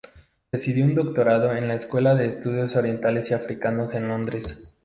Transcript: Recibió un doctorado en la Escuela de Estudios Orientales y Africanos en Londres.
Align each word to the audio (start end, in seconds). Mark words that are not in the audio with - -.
Recibió 0.51 0.83
un 0.85 0.95
doctorado 0.95 1.55
en 1.55 1.67
la 1.67 1.75
Escuela 1.75 2.15
de 2.15 2.25
Estudios 2.25 2.75
Orientales 2.75 3.29
y 3.29 3.35
Africanos 3.35 3.93
en 3.93 4.07
Londres. 4.07 4.59